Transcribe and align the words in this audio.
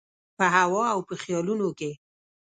په 0.37 0.45
هوا 0.55 0.83
او 0.95 0.99
په 1.07 1.13
خیالونو 1.21 1.67
کي 1.79 1.91